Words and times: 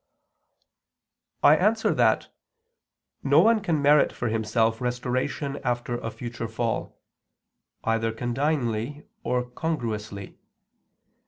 I 1.43 1.55
answer 1.55 1.93
that, 1.93 2.29
No 3.21 3.39
one 3.39 3.59
can 3.61 3.83
merit 3.83 4.11
for 4.11 4.29
himself 4.29 4.81
restoration 4.81 5.59
after 5.63 5.99
a 5.99 6.09
future 6.09 6.47
fall, 6.47 6.99
either 7.83 8.11
condignly 8.11 9.05
or 9.23 9.45
congruously. 9.51 10.39